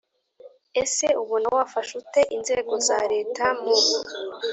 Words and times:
Ese 0.81 1.05
ubona 1.21 1.47
wafasha 1.55 1.91
ute 2.01 2.21
inzego 2.35 2.73
za 2.87 2.99
Leta 3.13 3.45
mu 3.61 3.75